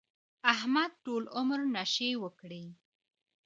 احمد 0.53 0.91
ټول 1.05 1.23
عمر 1.35 1.59
نشې 1.75 2.09
وکړې. 2.23 2.65